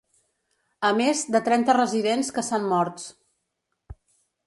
[0.89, 3.07] A més, de trenta residents que s’han morts.